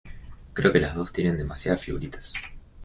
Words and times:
Creo 0.53 0.73
que 0.73 0.79
las 0.79 0.95
dos 0.95 1.13
tienen 1.13 1.37
demasiadas 1.37 1.81
figuritas. 1.81 2.33